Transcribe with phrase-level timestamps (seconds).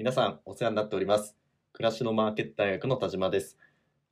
[0.00, 1.36] 皆さんお世話になっております。
[1.74, 3.58] 暮らしのマーケット大学の田島です。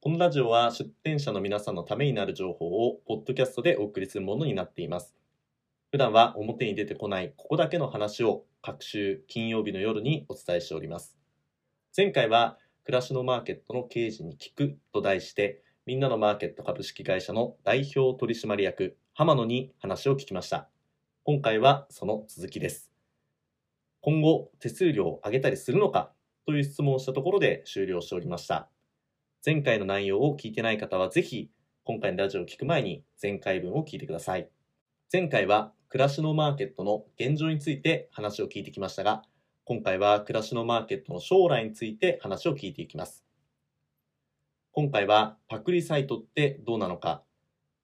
[0.03, 5.17] このラジオは出展者の皆さんのためになる情報をポッドキャストでお送りするものになっています。
[5.91, 11.17] 普段は表に出てこないここだけの話を各週金曜日の夜にお伝えしております。
[11.97, 20.69] 前回は暮らしのマーケットの経営陣に聞くと題してみんなのマーケット株式会社の代表取締役浜野に話を聞きました。
[21.25, 22.88] 今回はその続きです。
[24.09, 26.15] 今後手数料を上げたりするのか
[26.47, 28.71] という質問をしたところで終了しておりました。
[29.45, 31.51] 前回の内容を聞いてない方はぜひ
[31.85, 34.49] 今回のラジオを聞く前に前回分を聞いてください。
[35.13, 39.25] 前回は暮らしのマーケットの現状について話を聞いてきましたが、
[39.67, 43.27] 今回は暮らしのマーケットの将来について話を聞いていきます。
[44.73, 47.25] 今回はパクリサイトってどうなのか、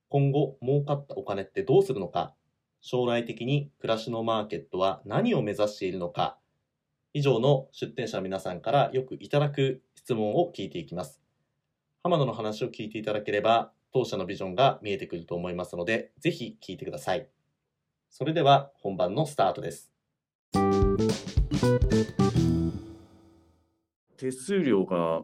[0.08, 2.34] 今後儲かったお金ってどうするのか、
[2.86, 6.36] 将来的に暮らしのマーケットは何を目指しているのか、
[7.14, 11.22] 以上の出展者の皆さんからよくいただく質問を聞いていきます。
[12.02, 17.26] 浜野の話を聞いていただければ、当社のビジョンが見えてくると思いますので、ぜひ聞いてください。
[18.10, 19.90] それでは本番のスタートです。
[24.18, 25.22] 手数料が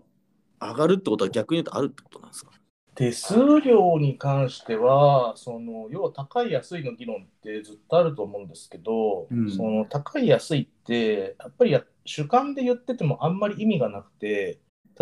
[0.62, 2.52] 上がるってことは逆に言うとあるってことなんですか？
[3.00, 14.58] 手数料に関しては、その要は高い安いの議論ってずっとあると思うんですけど、うんその高い安いって、やっぱりや主観で言っててもあんまり意味がなくて、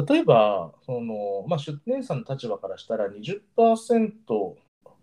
[0.08, 3.40] 例えばその、まあ、出店者の立場からしたら20%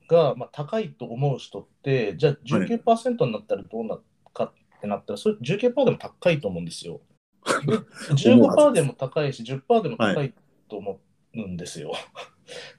[0.07, 4.01] が、まあ、高いと思う人って、じゃあ19%になったらどうなる
[4.33, 7.01] かってなったら、それ19%でも高いと思うんですよ。
[7.67, 7.77] で
[8.13, 10.33] 15%でも高いし、10%でも高い
[10.69, 11.01] と思
[11.33, 11.91] うんですよ。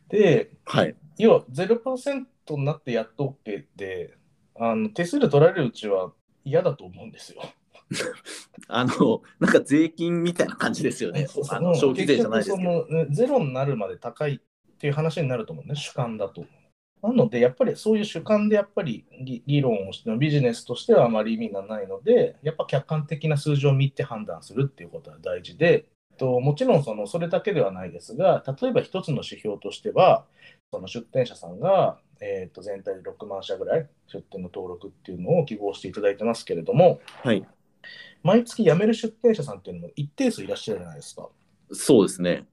[0.09, 0.97] で、はい。
[1.19, 4.17] 要は0%になってやっと OK で、
[4.59, 6.13] あの手数料取られるうちは
[6.45, 7.43] 嫌だと思うんですよ。
[8.69, 11.27] あの、なんか税金みたいな感じですよね。
[11.51, 12.87] あの消費税じゃないですけど。
[13.11, 16.45] ゼロになるまで高いっていう話になると思うね、主観だと。
[17.03, 25.87] なので、やっぱりそういう主観でやっぱり議議論をしてもビジネスとしてはあまり意味がないので、やっぱ客観的な数字を見て判断するっていうことは大事で、
[26.17, 30.25] ともちろんそのそれだけではないですが、例えば一つの指標としては、
[30.73, 37.47] その出店者さんが、えー、と全体で6万社ぐらい出店の登録っていうのを記号していただいてますけれども、はい。
[38.23, 41.29] 毎月辞める出店者さんっていうのも一定数いらっしゃるじゃないですか。
[41.73, 42.47] そうですね。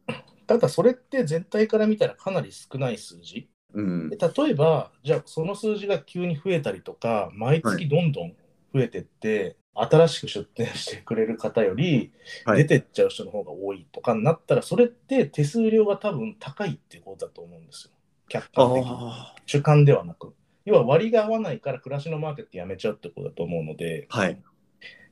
[0.45, 3.49] ただそれって全体から見たらかなり少ない数字。
[3.73, 4.17] うんで。
[4.17, 8.35] 例えば、じゃあその数字が急に増えたりとか、毎月どんどん
[8.73, 12.11] 増えてって、新しく出店してくれる方より
[12.45, 17.91] はい出てっちゃう人の方が多いとかになったら、それって手数料が多分高いってことだと思うんですよ。
[18.29, 18.89] 客観的に。
[18.91, 20.33] あ主観ではなく。
[20.65, 24.19] 要は割が合わないから暮らしのマーケットやめちゃうってことだと思うので、あ。
[24.19, 24.41] はい。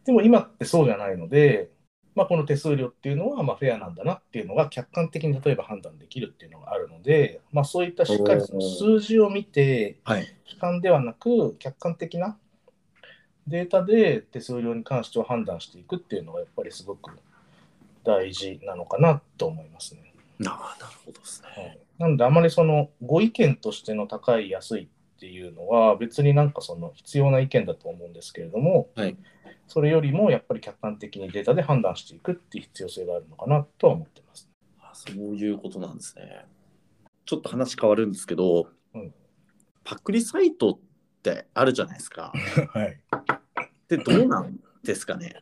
[0.05, 1.69] でも今ってそうじゃないので、
[2.15, 10.27] まあ、この手数料っていうのはまあフェアなんだなっていうのが客観的に例えば判断できるっていうのがあるので、まあ、そういったしっかりその数字を見て、はい。
[10.45, 12.37] 主観ではなく客観的な
[13.47, 17.11] データで手数料に関しては判断していくっていうのがやっぱりすごく
[18.03, 20.13] 大事なのかなと思いますね。
[20.47, 21.49] ああ、なるほどですね。
[21.55, 24.87] はい、なのであまりそのご意見としての高い安いっ
[25.19, 29.17] ていうのは別になんかその必要な意見だと思うんですけれども、はい
[29.67, 34.49] それよりもやっぱり客観的にデータで判断していくっていう必要性があるのかなとは思ってます。
[34.81, 36.45] あそういうことなんですね。
[37.25, 39.13] ちょっと話変わるんですけど、うん
[39.85, 40.79] パクリサイトっ
[41.23, 42.33] てあるじゃないですか。
[42.73, 42.99] はい、
[43.97, 45.35] で、どうなんですかね？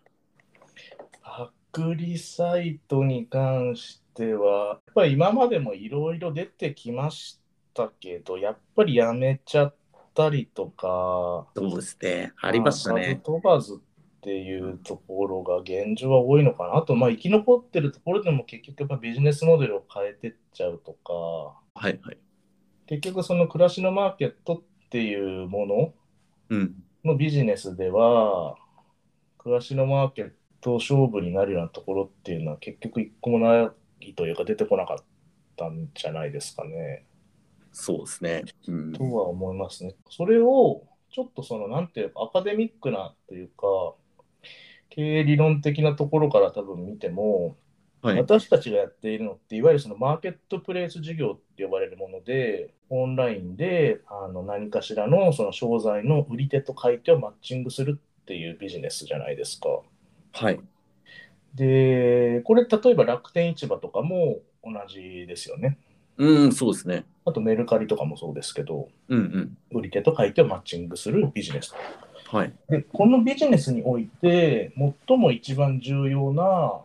[1.21, 7.39] パクリサイトに関しては、やっぱり今までもいろいろ出てきまし
[7.75, 9.75] たけど、やっぱりやめちゃっ
[10.15, 12.33] たりとか、そうですね。
[12.41, 13.21] ありましたね。
[13.23, 13.77] 数飛ばずっ
[14.21, 16.77] ていうところが現状は多いのかな。
[16.77, 22.17] あと、まあ、生き残ってるところでも結局やっぱビジネスモデルを変えてっちゃうとか、はいはい。
[22.87, 25.93] 結局その暮らしのマーケットっていうもの
[26.49, 26.83] うん。
[27.03, 28.57] のビジネスでは、
[29.37, 30.31] 暮らしのマーケッ
[30.61, 34.97] ト勝負になるようなところっていうのは結局一個もないというか出てこなかっ
[35.55, 37.05] たんじゃないですかね。
[37.71, 38.43] そうですね。
[38.67, 39.95] うんとは思いますね。
[40.09, 43.95] それをちょっとそのなんていうかアカデミックなというか
[44.89, 47.57] 経営理論的なところから多分見ても、
[48.01, 48.17] はい。
[48.17, 59.69] 私たちがやっているのっていわゆるそのマーケットプレイス事業って呼ばれるものでオンラインであの何かしらのその商材の売り手と買い手をマッチングするっていうビジネスじゃないですか。
[60.33, 60.59] はい。
[61.55, 65.77] でこれ例えば楽天市場とかも同じですよね。
[66.17, 67.05] うん、そうですね。
[67.25, 69.77] あとメルカリとかもそうですけど、うんうん。
[69.77, 71.73] 売り手と買い手をマッチングするビジネス。
[72.29, 72.53] はい。
[72.69, 74.73] で、このビジネスにおいて、
[75.07, 76.81] 最も一番重要な、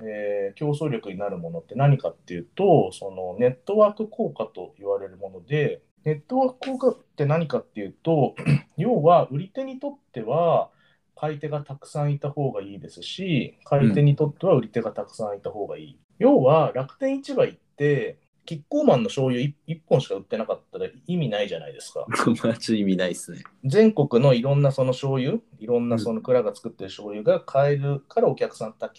[0.00, 8.34] えー競争力になるものって何かっていうと、そのネットワーク効果と言われるもので、ネットワーク効果って何かっていうと、
[8.76, 10.70] 要は売り手にとっては、
[11.16, 15.98] 買い手がたくさんいた方がいいですし、買い手にとっては売り手がたくさんいた方がいい。
[16.18, 22.06] 要は楽天市場行って、キッコーマンの醤油 1, 本しか売ってなかったら意味ないじゃないですか。
[22.44, 23.38] マジ意味ないですね。
[23.64, 28.90] 全国のいろんなその醤油、いろんなその蔵が作ってる醤油が買えるからお客さんた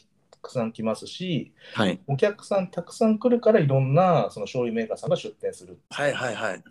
[0.45, 1.99] くさん来ますし、はい。
[2.07, 5.79] お客さんたくさん来るからいろんなその醤油メーカーさんが出店する。
[5.89, 6.63] はいはいはい。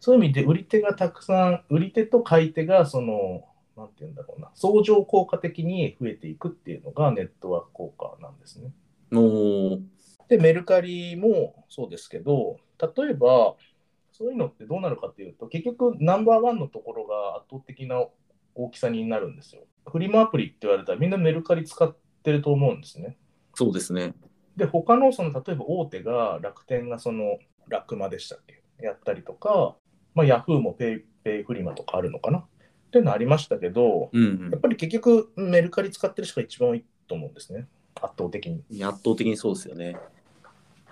[0.00, 3.44] そういう意味で売り手がたくさん、売り手と買い手がその、
[3.76, 8.70] なんて言うんだろうな、相乗効果的に増えていくっていうのがネットワーク効果なんですね。
[9.12, 9.80] おー
[10.28, 13.56] で、メルカリもそうですけど、例えば、
[14.12, 18.04] そういうのってどうなるかっていうと、結局ナンバーワンのところが圧倒的な
[18.54, 19.62] 大きさになるんですよ。
[19.86, 21.94] フリマアプリって言われたらみんなメルカリ使っ
[22.26, 23.16] てると思うんですね。
[23.54, 24.14] そうですね。
[24.56, 27.38] で、他のその例えば大手が楽天がその
[27.68, 28.62] ラクマでしたっけ？
[28.84, 29.76] やったりとか、
[30.14, 32.38] まあ、ヤフーもペイペイフリマとかあるのかな？
[32.38, 32.44] っ
[32.90, 37.68] ていうのありましたけど、うんやっぱり結局メルカリ使ってる人が一番多いと思うんですね。
[37.94, 38.64] 圧倒的に。
[38.70, 38.84] うん。
[38.84, 39.96] 圧倒的にそうですよね。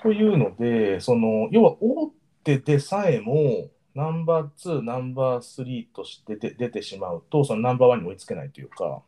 [0.02, 2.12] というので、その要は大
[2.44, 9.02] 手でさえもナンバー2、ナンバー3としてで出てしまうと、そのナンバーワンに追いつけないというか、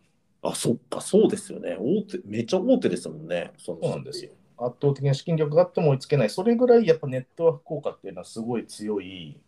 [0.51, 1.77] あ、そっか、そうですよね。
[1.79, 3.53] 大手、めっちゃ大手ですもんね。
[3.59, 4.31] そそうなんですよ。
[4.59, 9.39] 圧倒的な資金力があっても追いつけない、それぐらいやっぱネットワーク効果っていうのはすごい強い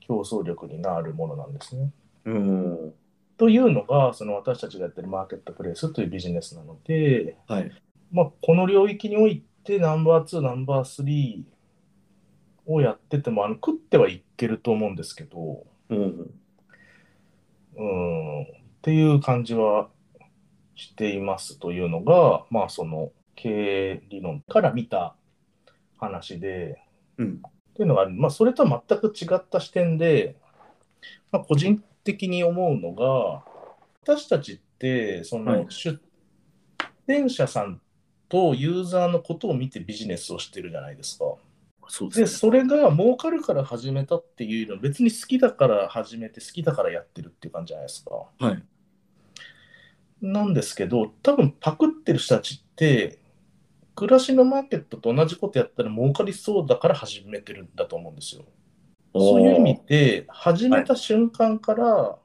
[0.00, 1.90] 競争力になるものなんですね。
[2.26, 2.94] うん。
[3.36, 7.72] というのが、その私たちがやってるマーケットプレイスというビジネスなので、はい。
[8.12, 11.42] まあ、この領域においてナンバー2、ナンバー3
[12.66, 16.30] をやっててもあの食ってはいけると思うんですけど、うん。
[17.76, 18.46] うん、っ
[18.82, 19.88] ていう感じは
[20.74, 25.16] していますというのが、まあ、その経営理論から見た
[25.98, 26.82] 話で、
[27.18, 27.42] うん。
[27.70, 30.36] っていうのがある、まあ、それとは全く違った視点で、
[31.32, 33.44] まあ、個人的に思うのが、
[34.02, 36.00] 私たちって、そはいの出
[37.06, 37.80] 店者さん
[38.28, 41.24] とユーザーのことを見てビジネスをしてるじゃないですか。
[41.24, 41.34] で、
[41.88, 42.26] そうですね。
[42.26, 48.14] それが儲かるから始めたっていうのは、別に好きだから始めて、好きだからやってるっていう感じじゃないですか。
[48.38, 48.62] はい。
[50.24, 53.18] なんですけど、多分パクってる人たちって、
[53.94, 58.44] 暮らしのマーケットと同じことやったら儲かりそうだから始めてるんだと思うんですよ。
[59.14, 62.18] そういう意味で、始めた瞬間から、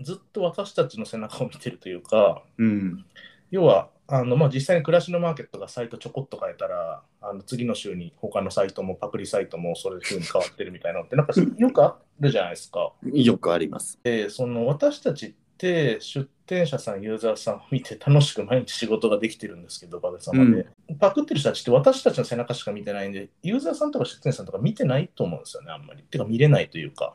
[0.00, 3.04] ずっと私たちの背中を見てるというか、うん。
[3.50, 12.92] 要は、あのまあ、実際に暮らしのマーケットがサイトちょこっと変えたら、あの次の週に他のサイトもパクリサイトもそういう風に変わってるみたいなのって、なんかよくあるじゃないですか。
[13.04, 14.00] よくあります。
[14.02, 20.66] で、その私たちって出店者さん、ユーザーさんを見て楽しく毎日仕事ができてるんですけど、おかげさまで。
[20.98, 26.02] パクってる人たちって私たちの背中しか見てないんで、ユーザーさんとか出店者さんとか見てないと思うんですよね、あんまり。
[26.02, 27.14] てか見れないというか。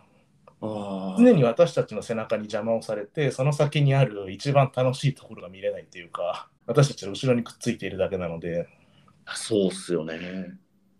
[0.61, 8.67] あ常に私たちの背中に邪魔をされて、その先にある一番楽しいところが見れないというか、私たちの後ろにくっついているだけなので、
[9.25, 9.35] あ。
[9.35, 10.19] そうっすよね。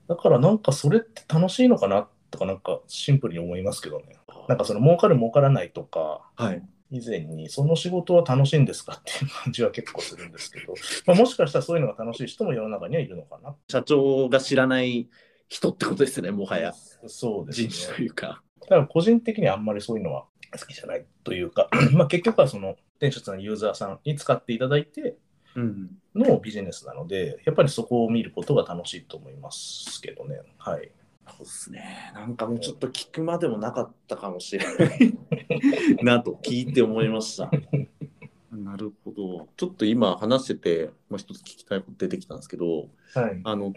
[0.08, 4.16] だからなんかそれって楽しいのかなとか、なんかシンプルに思いますけどね。
[4.48, 6.64] なんかその儲かる儲からないとか、はい。
[6.92, 8.94] 以前にその仕事は楽しいんですか？
[9.00, 10.74] っていう感じは結構するんですけど、
[11.06, 13.56] まあ、もしかしたらそういうのが楽しい人も世の中にはいるのかな。
[13.70, 15.08] 社長が知らない
[15.48, 16.74] 人ってことですね、もはや。
[17.08, 17.86] そうですね人。
[17.88, 18.44] 種というか。
[18.62, 20.26] だから個人的にはあんまりそういうのは
[20.60, 25.18] 好きじゃないというか、 まあ結局はその店主さんのユーザーさんに使っていただいて
[25.56, 25.98] うん。
[26.16, 30.42] のビジネスなので、やっぱりそこを見ることが楽しいと思いますけどね。
[30.58, 30.92] はい。
[31.38, 32.12] そうですね。
[32.14, 35.18] なんかもうちょっと聞くまでもなかったかもしれない
[36.04, 37.50] なと聞いて思いました。
[38.52, 39.48] なるほど。
[39.58, 43.42] ちょっと今話してて、まあ、一つ聞きたいこと出てきたんですけど、はい。
[43.44, 43.74] あの、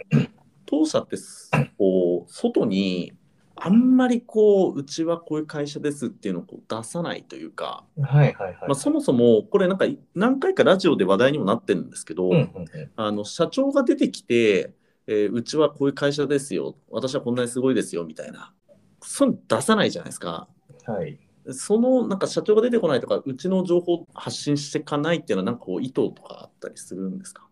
[0.67, 3.13] 当社ってす、こう、外に、
[3.55, 8.57] あんまりこう、うちはこういう会社ですっていうのをこう出さないというか、はいはいはい。
[8.63, 14.73] まあ、そもそも、これなんか何回かラジオで話題にもなってるんですけど、うんうんうんあの社長が出てきて、
[15.13, 18.53] えーうちはこういう会社ですよ、私はこんなにすごいですよみたいな、
[19.01, 20.49] そういうの出さないじゃないですか。
[20.87, 21.19] はい。
[21.51, 27.47] そのなんか社長が出てこないとか、うちの情報を発信していかないっていうのは、なんかこう意図とかあったりするんですか？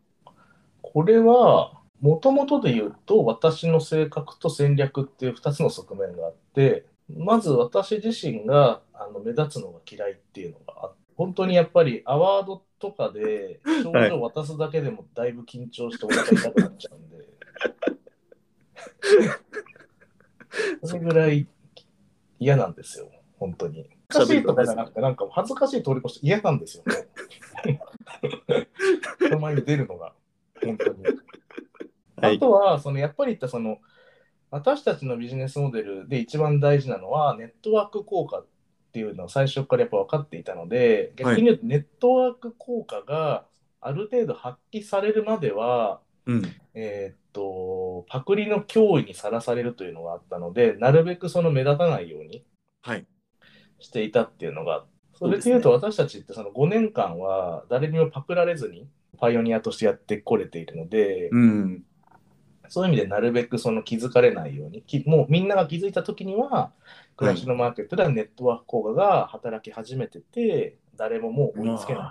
[0.80, 17.09] これは、もともとで言うと、私の性格と戦略っていう2つの側面があって、まず私自身があの目立つのが嫌いっていうのがあって、本当にやっぱりアワードとかで 賞状を渡すだけでもだいぶ緊張してお腹痛くなっちゃうんで、
[20.84, 21.46] それぐらい
[22.38, 23.88] 嫌なんですよ、本当に。
[24.08, 27.08] かしいとかじゃなくて、なんか恥ずかしい通り越して嫌なんですよね。
[29.20, 30.12] 人前に出るのが、
[30.62, 31.04] 本当に。
[31.04, 31.16] はい
[32.22, 33.78] あとは、そのやっぱり言ったその、
[34.50, 38.46] 私たちのビジネスモデルで一番大事なのは、ネットワーク効果っ
[38.92, 43.46] ていうのを最初からやっぱ分かっていたので、逆に言うと、ネットワーク効果が
[43.80, 46.42] ある程度発揮されるまでは、うん。
[46.74, 52.44] えーっと、パクリの脅威にさらされるというのがあったので、なるべくその目立たないように
[52.82, 53.06] はい。
[53.78, 54.84] していたっていうのが、
[55.14, 61.84] それでいうと私たちってその5年間は誰にもパクられずにパイオニアとしてやってこれているので、うん。
[62.68, 66.72] そういう意味でなるべくその気づかれないように、きもうみんなが気づいたときには、
[67.16, 72.04] 暮らしのマーケットではネットワーク効果が働き始めてて、誰ももう追いつけない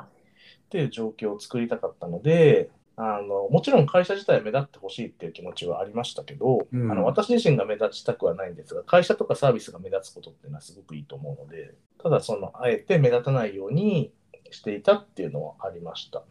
[0.66, 2.70] っていう状況を作りたかったので、
[3.02, 14.12] あのもちろん会社自体は目立ってほしいっていう気持ちはありましたけど、うんあの私自身が目立ちたくはないんですが、会社とかサービスが目立つことっていうのはすごくいいと思うので、ただその、あえて目立たないように
[14.52, 16.24] していたっていうのはありました。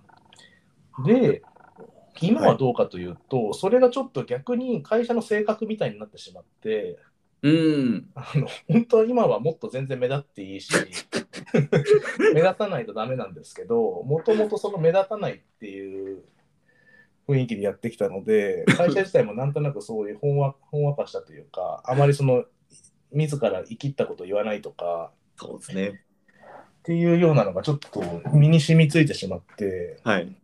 [1.06, 1.40] で、
[2.20, 6.98] 今はどうかというと、それがちょっと逆に会社の性格みたいになってしまって、
[7.40, 8.10] うん。
[8.14, 10.70] あの本当は今はもっと全然目立っていいし、
[12.34, 16.24] 目立たないとダメなんですけど、もともとその目立たないっていう
[17.28, 22.44] 雰囲気でやってきたので、 会社自体もなんとなくそういうほんわほんわかしたというか、あまりその
[23.12, 25.88] 自ら生きったことを言わないとかそうですね。
[25.88, 25.92] っ
[26.82, 30.34] ていうようなのがちょっと身に染みついてしまって、はい。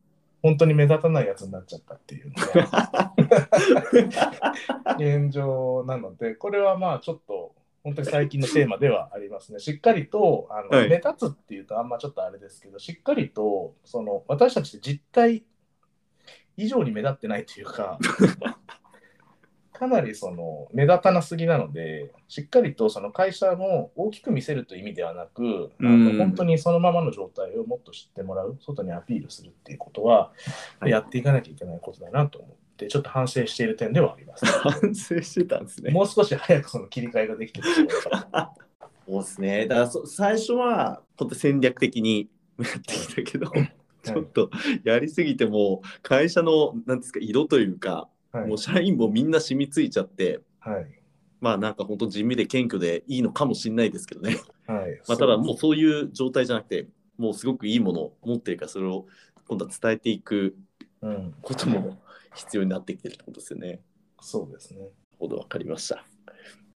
[0.42, 3.14] 本当に目立たないやつになっちゃったっていうのが
[5.00, 9.58] 現状なので、これはまあちょっと本当に最近のテーマではありますね。
[9.58, 15.44] しっかりとあの、はい目立つっていうとあんまちょっとあれですけど、しっかりとその私たちって実態
[16.56, 17.98] 以上に目立ってないというか、
[19.72, 30.32] かなりその目立たなすぎなので、しっかりとその会社も大きく見せるという意味ではなく、本当にそのままの状態をもっと知ってもらう、外にアピールするっていうことは、
[30.78, 34.46] はいやっていかなきゃいけないことだなと思って、ちょっと反省している点ではあります。
[34.46, 35.90] 反省してたんですね。
[35.90, 38.64] もう少し早くその切り替えができてると思います
[39.06, 39.66] そうですね。
[39.66, 43.52] だからそ最初は本当戦略的にやってきたけど、
[44.04, 44.50] ちょっと
[44.84, 50.86] やりすぎてもう会社のなんですか色というか、はいもう社員もみんな染みついちゃって、はい
[51.40, 54.38] まあなんか本当地味で謙虚でいいのかもしれないですけどね。
[54.66, 55.00] はい。
[55.06, 59.06] まあただもうそういう状態じゃなくて、もうすごくいいものを持ってるからそれを
[59.46, 60.56] 今度は伝えていく
[61.04, 61.98] うん、ことも
[62.34, 63.80] 必要になってきてるってことですよね。
[64.20, 64.88] そうですね。
[65.18, 66.04] ほど分かりました。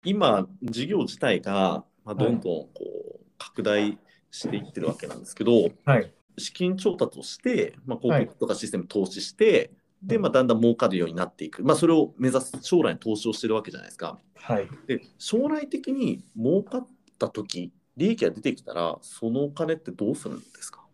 [0.04, 3.98] 今、事業自体が、まあ、どんどんこう拡大
[4.30, 6.12] していってるわけなんですけど、はい。
[6.38, 9.72] 資金調達をして、まあ、はい広告とかシステム投資して、
[10.04, 14.20] で、まあ、だんだん儲かるようになっていく、まあ、それを目指す将来に投資をしてるわけじゃないですか。
[14.36, 14.68] はい。
[14.86, 20.86] で、将来的に儲かった時利益が出てきたら、そのお金ってどうするんですか？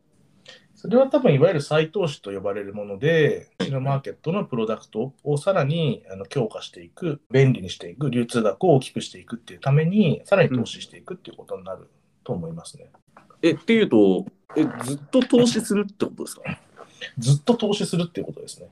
[0.74, 11.90] それは多分いわゆる再投資と呼ばれるもので、うちのマーケットのプロダクトをさらにあの強化していく、便利にしていく、流通額を大きくしていくっていうために、さらに投資していくっていうことになる
[12.24, 12.90] と思いますね。
[13.42, 16.44] え、っていうと、えずっと投資するってことですか？
[17.18, 18.68] ずっと投資するっていうことですね。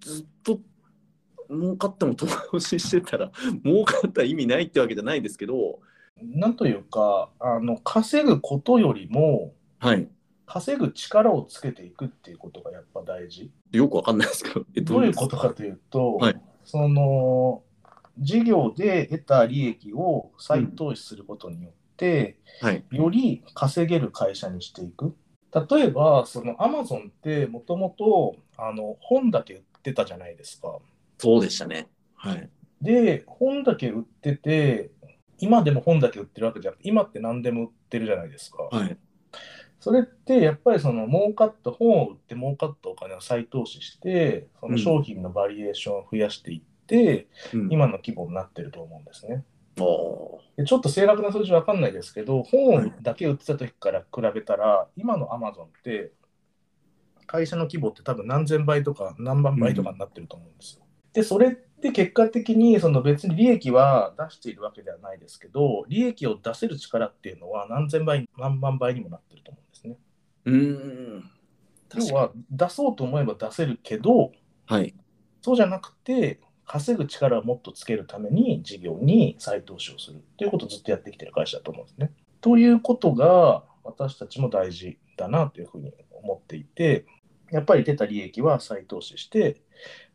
[0.00, 0.60] ずっと
[1.50, 2.26] 儲かっても投
[2.58, 3.30] 資してたら
[3.64, 5.80] 儲かったら意味ないってわけじゃないですけど、
[6.22, 10.08] なんというか、あの稼ぐことよりも、はい、
[10.46, 13.50] 稼ぐ力をつけていくっていうことがやっぱ大事。
[13.72, 16.40] よくわかんないですけど、えどういうことかというと、はい。
[16.64, 17.62] その
[18.18, 25.14] 事業で得た利益を再投資することによって、はい、より稼げる会社にしていく。
[25.54, 30.78] 例えば、そのアマゾンってもともとあの本だけ売ってたじゃないですか。
[31.18, 31.88] そうでしたね。
[32.14, 32.50] はい、
[32.82, 34.90] で、本だけ売ってて、
[35.38, 38.64] 今でも本だけ売ってるわけじゃなくて、今って何でも売ってるじゃないですか。
[38.64, 38.96] はい、
[39.78, 49.44] それってやっぱりその儲かった本を売って儲かったお金を再投資して、その商品のバリエーションを増やしていって、うん、今の規模になってると思うんですね。
[49.76, 56.12] ちょっと正確な数字わかんないですけど、本だけ売ってた時から比べたら、今のアマゾンって、
[57.26, 60.84] 会社の規模って多分何千倍とか何万倍とかになってると思うんですよ。
[61.12, 69.96] で、それって結果的にその別に利益は出しているわけではないですけど、利益を出せる力っていうのは何千倍、何万倍にもなってると思うんですね。
[70.44, 71.30] うーん。
[71.96, 74.32] 要は出そうと思えば出せるけど、
[74.66, 74.94] はい、
[75.42, 82.10] そうじゃなくて、稼ぐ力をもっとつけるために事業に再投資をするっていうことをずっとやってきてる会社だと思うんですね。
[82.40, 87.06] ということが私たちも大事だなというふうに思っていて、
[87.50, 89.60] やっぱり出た利益は再投資して、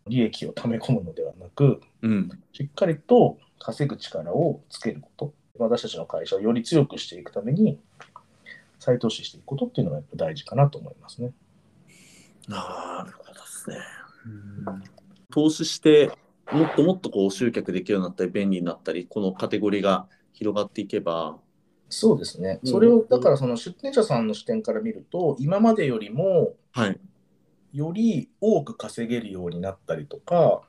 [0.08, 5.34] 利益を溜め込むのではなく、うん、しっかりと稼ぐ力をつけること。
[5.58, 7.80] 私たちの会社をより強くしていくために、
[8.80, 11.32] 再投資していくことっていうのがやっぱ大事かなと思いますね。
[12.48, 13.78] なるほどですね。
[15.32, 16.12] 投資して、
[16.52, 21.38] もっともっとこう集客できるようになったり、便利になったり、このカテゴリーが広がっていけば、
[21.90, 22.60] そうですね。
[22.64, 27.00] うんそれを、だからその出店者さんの視点から見ると、今までよりも、はい。
[27.74, 30.62] より多く稼げるようになったりとか、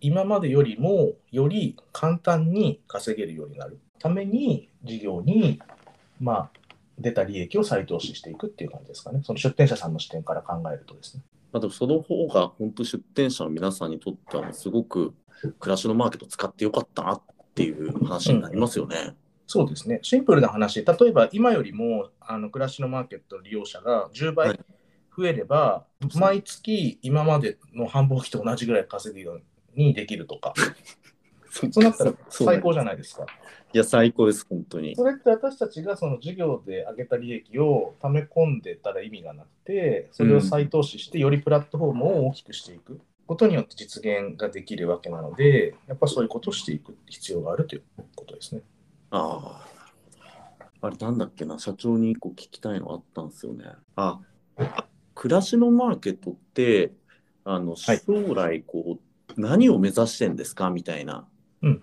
[0.00, 5.60] 今までよりもより簡単に稼げるようになるために、事業に、
[6.20, 6.50] まあ、
[6.98, 9.22] 出た利益を再投資していくっていう感じですかね。
[9.24, 11.22] その出店者さんの視点から考えるとですね。
[11.52, 15.14] まあ、でもその方が本当出店者の皆さんにとってはすごく
[15.60, 17.22] 暮らしのマーケット使ってよかったなっ
[17.54, 19.14] ていう話になりますよね。
[19.46, 19.98] そうですね。
[20.02, 24.60] シンプルな話、例えば今よりもあの暮らしのマーケットの利用者が10倍はい
[25.16, 29.42] 増えれば、毎月今までの繁忙期と同じぐらい稼ぐよう
[29.76, 30.54] にできるとか、
[31.52, 33.26] そうなったら最高じゃないですか。
[33.74, 34.96] いや、最高です、本当に。
[34.96, 47.82] それって私たちがその事業で上げた利益を溜め込んでたら意味がなくて、それを再投資して、よりプラットフォームを大きくしていくことによって実現ができるわけなので、やっぱそういうことをしていく必要があるという
[48.16, 48.62] ことですね。
[49.10, 49.68] ああ、
[50.18, 50.86] なるほど。
[50.88, 53.66] あれ、なんだっけな、社長に一個聞きたいのあったんですよね。
[53.96, 54.20] あ、
[55.14, 56.92] 暮らしのマーケットって、
[57.44, 60.68] あの、はい将来、こう、何を目指してんですか？
[60.70, 61.26] みたいな、
[61.62, 61.80] うん。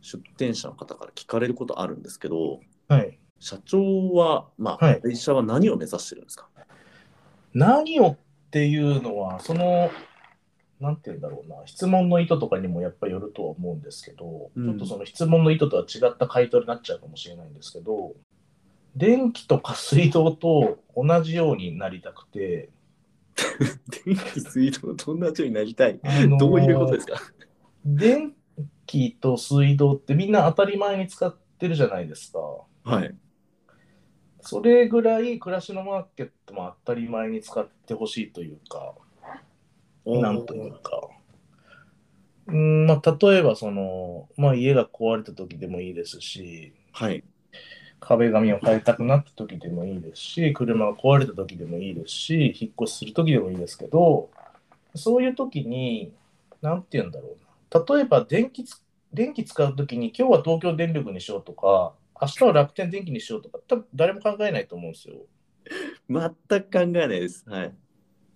[0.00, 3.18] 出店者の方から聞かれることあるんですけど、はい。
[3.38, 5.00] 社長は、まあ、はい。
[5.00, 6.48] 会社は何を目指してるんですか？
[7.54, 8.18] 何をっ
[8.50, 9.90] ていうのは、その、
[10.80, 14.66] なんて言うんだろうな、質問の意図とかにもやっぱりよるとは思うんですけど、うん。
[14.66, 18.14] ちょっとその質問の意図とは違った回答になっちゃうかもしれないんですけど、
[18.96, 22.70] 電気とか水道と同じようになりたくて、
[24.04, 25.98] 電気、水道と同じようになりたい。
[26.02, 27.14] あのーどういうことですか？
[27.84, 28.34] 電
[28.86, 32.38] 気と水道ってみんな当たり前に使ってるじゃないですか。
[32.84, 33.14] はい。
[34.40, 38.94] それぐらい暮らしのマーケットも当たり前に使ってほしいというか、
[40.04, 41.00] なんというか。
[42.48, 47.22] うんまあ、例えばその、まあ、家が壊れた時でもいいですし、はい。
[48.00, 54.28] 壁紙を変えたくなった時でもいいですし、車が壊れた時でもいいですし、引っ越しする時でもいいですけど、
[54.96, 56.12] そういう時に、
[56.60, 57.41] なんて言うんだろうな。
[57.72, 58.82] 例えば電気つ、
[59.12, 65.16] 電気使う時に、今日は東京電力にしようとか、明日は楽天電気にしようとか、多分誰も考えないと思うんですよ。
[66.08, 66.30] 全
[66.62, 67.44] く考えないです。
[67.48, 67.74] はい。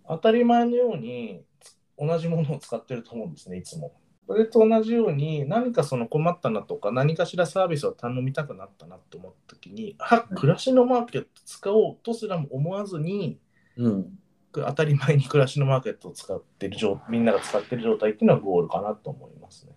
[0.09, 3.92] 当たり前のようにつ同じものを使ってると思うんですね、いつも。
[4.27, 13.38] それと同じように何かその困ったなとか何かしらサービスを頼みたくなったなと思った時に、あ暮らしのマーケット使おうとすらも思わずに、
[13.77, 14.18] うん。
[14.53, 19.73] 当たり前に暮らしのマーケットを使ってる状みんなが使ってる状態っていうのはゴールかなと思いますね。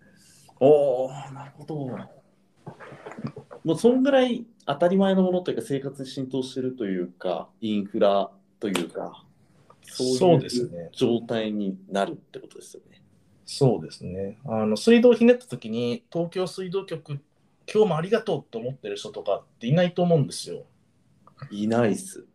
[0.59, 1.75] おおなるほど。
[3.63, 9.23] もうそんぐらい当たり前のものというか生活に浸透してるというかインフラというか
[9.83, 13.01] そうそいうですね状態になるってことですよね。
[13.45, 14.37] そうですね。
[14.45, 17.19] あの水道をひねった時に東京水道局
[17.71, 20.65] 今日もありがとうと思ってる人とかっていないと思うんですよ。
[21.51, 22.25] いないっす。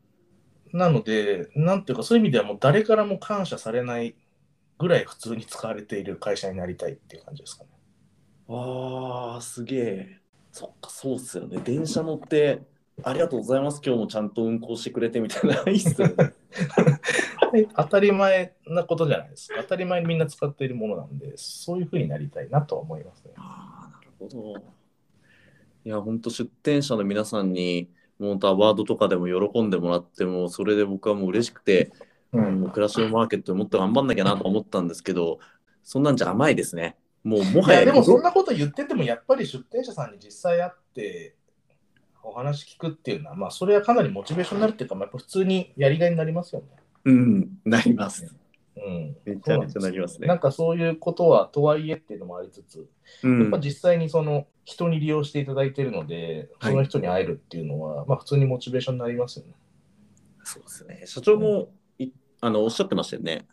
[0.74, 4.16] なので、なんていうか、そういう意味ではもう誰からも感謝されない
[4.76, 7.70] ぐらい普通に使われている会社になりたいっていう感じですかね。
[8.48, 10.18] ああすげえ。
[10.50, 11.60] そっかそうっすよね。
[11.64, 12.60] 電車乗って
[13.04, 16.14] ありがとうございます今日もちゃんと運行してくれてみたいないいっすよね。
[17.52, 19.62] で 当たり前なことじゃないですか。
[19.62, 23.32] 当たり前にみんな使っているものなんで、そういうふうになりたいなとは思いますね。
[23.36, 24.74] ああ、なるほど。
[25.84, 31.92] いや、本当出店者の皆さんに、もう本当アワードとかでも喜んでもらっても、それで僕はもう嬉しくて、
[32.32, 35.38] うもう暮らしのマーケットでもっと頑張んなきゃなと思ったんですけど、
[35.82, 36.96] そんなんじゃ甘いですね。
[37.22, 41.34] もうもはやでもそんなこと言ってても、やっぱり出店者さんに実際会って、
[42.22, 46.68] お話聞くっていうのは、まあ、それはかなりモチベーションになるっていうか、まあ、やっぱ普通にやりがいになりますよね。
[47.04, 48.34] うん、なります。
[48.76, 52.88] うん、めちゃめちゃなりますねなんかそういうことはとはいえっていうのもありつつ、
[53.22, 59.52] うんやっぱ、実際にその人に利用していただいているので、はいその人に会えるっていうのは、まあ普通にモチベーションになりますよね。
[60.42, 61.02] そうですね。
[61.04, 62.08] 社長もい
[62.40, 63.46] あのおっしゃってましたよね。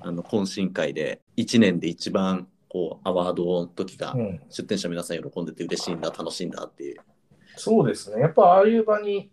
[0.00, 6.96] あの懇親会で1年で一番こうアワードの時がうん、出店者皆さん喜んでて嬉しいんだ、楽しいんだっていう。
[7.56, 8.20] そうですね。
[8.20, 9.30] やっぱああいう場に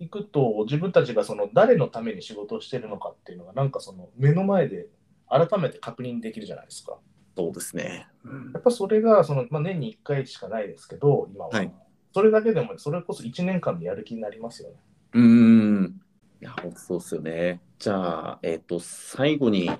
[0.00, 4.86] 行くと、自分たちがその誰のために仕事をしているのかっていうのが、なんかその目の前で
[5.28, 6.98] 改めて確認できるじゃないですか。
[7.36, 8.08] そうですね。
[8.52, 11.50] やっぱそれがその、まあ、年に1回しかないですけど、今は。
[11.50, 11.72] はい
[12.14, 14.76] それだけでも、それこそ1年間のやる気になりますよね。
[15.12, 16.00] うーん。
[16.40, 17.60] いや、本当そうですよね。
[17.78, 19.70] じゃあ、えっ、と、最後に、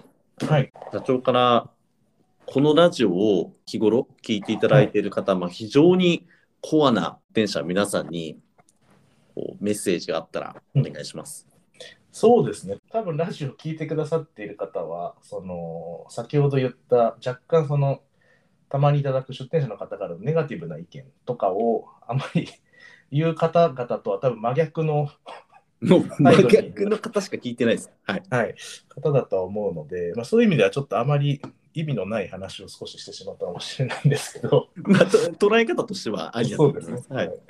[0.47, 0.71] はい。
[0.93, 1.71] 社長から、
[2.47, 6.27] このラジオを日頃聞いていただいている方、まあ、非常に
[6.61, 8.39] コアな電車皆さんに
[9.39, 11.47] こうメッセージがあったらお願いします。
[12.11, 12.79] そうですね。
[12.91, 18.01] 多分ラジオ聞いてくださっている方は、その、先ほど言った若干その、
[18.69, 22.49] たまにいただく出店者の方からのネガティブな意見とかをあまり
[23.13, 25.09] 言う方々とは多分真逆の、
[25.81, 27.93] 真逆の方しか聞いてないです。
[28.03, 28.23] はい。
[28.29, 28.55] はい、
[28.89, 31.41] 方だとは思うので、まあ、そういう意味ではちょっとあまり
[31.75, 37.29] 意味のない話を少ししてしまったかもしれないんですけど、 まあ、と捉え方としてはありだとそうですね思います。。
[37.29, 37.41] はい。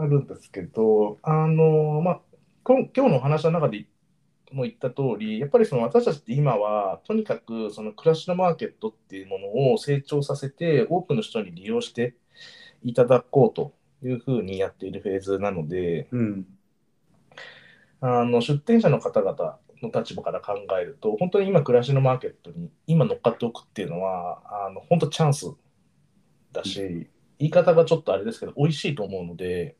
[0.00, 2.20] あるんですけど、あの、まあ、
[2.64, 3.86] 今日のお話の中で
[4.52, 12.14] も言った通り、やっぱりその私たちって今は、とにかくその暮らしのマーケットっていうものを成長させて、多くの人に利用して
[12.82, 16.46] いただこうというふうにやっているフェーズなので、うん。
[18.00, 25.52] あの出店者の方々の立場から考えると、本当に今、暮らしのマーケットに今乗っかっておくっていうのは、あの本当チャンス
[26.52, 27.08] だし、
[27.38, 29.76] 言い方がちょっとあれですけど、美味しいと思うので、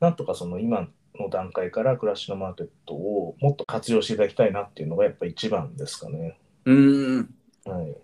[0.00, 6.38] なんとかその今の段階から暮らしのマーケットをもっと活用していただきたいなっていうのがやっぱ一番ですかね。
[6.64, 7.34] うん。
[7.64, 7.96] はい、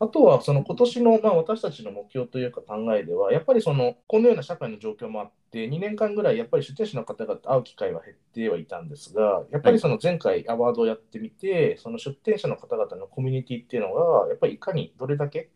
[0.00, 15.50] あとは、その今年の、まあ、私たちの目標というか考えでは、やっぱりそのこのような社会の状況もあって、2年間ぐらいやっぱり出店者の方々と会う機会は減ってはいたんですが、やっぱりその前回アワードをやってみて、その出店者の方々のコミュニティっていうのが、やっぱりいかにどれだけ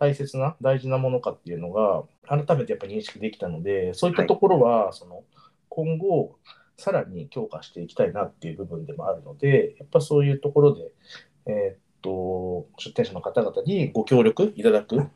[0.00, 5.24] 大切な、大事なものかっていうのが、改めてやっぱり認識できたので、そういったところは、その
[5.68, 6.38] 今後、
[6.78, 10.90] さらに強化していきたいなっていう部分でもあるので、やっぱそういうところで、
[11.46, 15.06] えーっと、出店者の方々にご協力いただく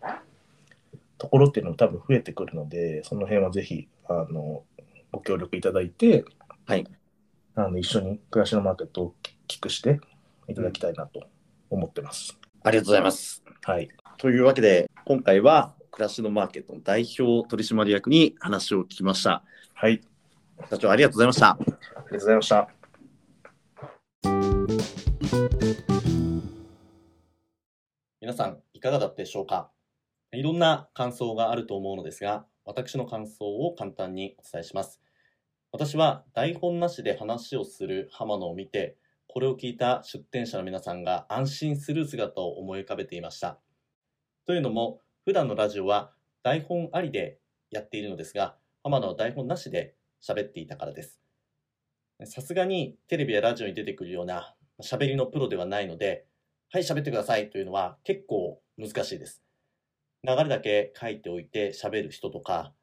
[1.16, 4.64] ところっていうのも多分増えてくるので、その辺はぜひ、あの、
[5.12, 6.26] ご協力いただいて、
[6.66, 6.86] はい。
[7.54, 9.14] あの、一緒に暮らしのマーケットを大
[9.46, 10.00] きくして
[10.48, 11.26] いただきたいなと
[11.70, 12.38] 思ってます。
[12.62, 13.42] ありがとうございます。
[13.62, 13.88] はい。
[14.18, 19.44] というわけで、今回は暮らしのマーケットの代表取締役に話を聞きました。
[19.74, 20.00] はい。
[20.70, 21.50] 社長、ありがとうございました。
[21.50, 22.68] ありがとうございました。
[28.20, 29.70] 皆さんいかがだったでしょうか？
[30.32, 35.02] いろんな感想があると思うのですが、私の感想を簡単にお伝えします。
[35.70, 38.96] 私は台本なしで話をする浜野を見て、
[39.26, 43.58] これを聞いた出店者の皆さんが安心する姿を思い浮かべていました。
[44.46, 47.38] というのも、普段のラジオは台本ありで
[47.70, 51.18] やっているのですが、浜野は台本なしで喋っていたからです。
[52.26, 56.26] さすがにテレビやラジオに出てくるような喋りのプロではないので、
[56.70, 59.42] はい、喋ってくださいというのは結構難しいです。
[60.22, 62.74] 流れだけ書いておいて喋る人とか、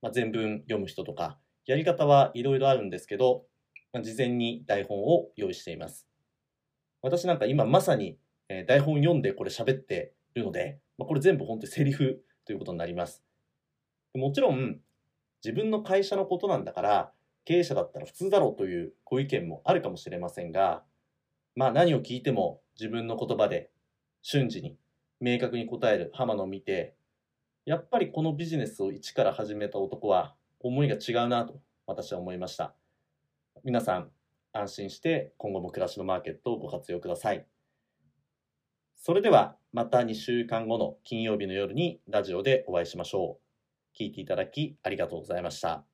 [0.00, 3.44] まあ、全文読む人とか、やり方はいろいろあるんですけど、
[3.92, 6.06] まあ、事前に台本を用意しています。
[7.02, 8.18] 私なんか今まさに、
[8.66, 13.22] 台本読んでこれ喋ってるので、まあ、これ全部本当にセリフということになります。
[14.14, 14.80] もちろん、
[15.44, 17.12] 自分の会社のことなんだから、
[17.44, 20.82] 経営者だったら普通だろうというご意見もあるかもしれませんが、
[21.54, 23.70] まあ何を聞いても自分の言葉で
[24.22, 24.76] 瞬時に
[25.20, 26.96] 明確に答える浜野を見て、
[27.66, 32.74] やっぱりこのビジネスを一から始めた男は思いが違うなと私は思いました。
[33.62, 34.10] 皆さん
[34.52, 37.46] 安心して今後も暮らしのマーケットをご活用ください。
[38.96, 44.00] それではまた2週間後の金曜日の夜にラジオでお会いしましょう。
[44.00, 45.84] 聞いていただきありがとうございました。